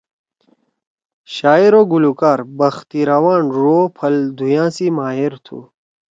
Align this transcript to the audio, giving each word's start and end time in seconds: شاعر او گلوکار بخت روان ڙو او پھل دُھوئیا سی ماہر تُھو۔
شاعر 1.35 1.73
او 1.79 1.83
گلوکار 1.93 2.39
بخت 2.59 2.89
روان 3.09 3.41
ڙو 3.53 3.69
او 3.81 3.87
پھل 3.97 4.15
دُھوئیا 4.37 4.65
سی 4.75 4.87
ماہر 4.97 5.33
تُھو۔ 5.45 5.59